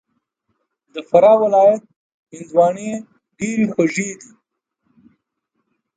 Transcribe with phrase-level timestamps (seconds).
[0.93, 1.83] د فراه ولایت
[2.37, 2.89] هندواڼې
[3.37, 4.29] ډېري خوږي دي